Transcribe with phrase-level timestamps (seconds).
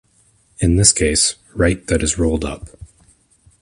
[0.57, 2.69] In this case, write that is "rolled up".